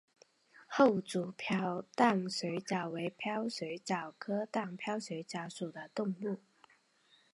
[0.65, 1.31] 厚足
[1.93, 6.37] 荡镖水蚤为镖水蚤科荡镖水蚤属的动物。